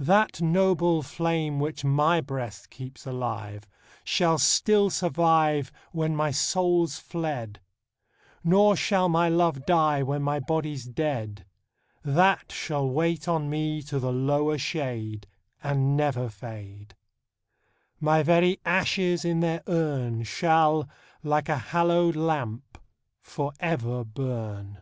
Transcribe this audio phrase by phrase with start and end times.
[0.00, 3.68] That noble flame, which my Ijreast keeps alive.
[4.02, 7.60] Shall still survive Wlien my soul's fled;
[8.42, 11.46] Nor shall my love die, when ray Ijody's dead;
[12.04, 15.28] That shall wait on me to the lower shade,
[15.62, 16.96] And never fade:
[18.00, 20.88] My very ashes in their urn Shall,
[21.22, 22.76] like a hallowed lamp,
[23.20, 24.80] for ever burn.